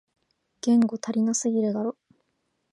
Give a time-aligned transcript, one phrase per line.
[0.61, 1.95] 言語足りなすぎだろ